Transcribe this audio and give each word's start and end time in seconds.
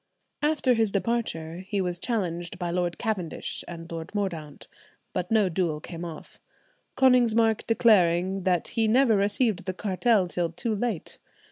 After 0.41 0.73
his 0.73 0.91
departure 0.91 1.59
he 1.67 1.79
was 1.79 1.99
challenged 1.99 2.57
by 2.57 2.71
Lord 2.71 2.97
Cavendish 2.97 3.63
and 3.67 3.91
Lord 3.91 4.15
Mordaunt, 4.15 4.65
but 5.13 5.29
no 5.29 5.47
duel 5.47 5.79
came 5.79 6.03
off, 6.03 6.39
Konigsmark 6.97 7.67
declaring 7.67 8.41
that 8.41 8.69
he 8.69 8.87
never 8.87 9.15
received 9.15 9.65
the 9.65 9.75
cartel 9.75 10.27
till 10.27 10.49
too 10.53 10.73
late. 10.73 11.19